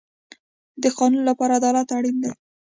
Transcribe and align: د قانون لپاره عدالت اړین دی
د 0.83 0.83
قانون 0.97 1.21
لپاره 1.29 1.53
عدالت 1.59 1.87
اړین 1.97 2.17
دی 2.23 2.31